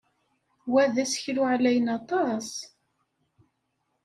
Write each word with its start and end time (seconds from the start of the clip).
Wa 0.71 0.83
d 0.93 0.95
aseklu 1.03 1.43
ɛlayen 1.53 1.87
aṭas. 1.97 2.49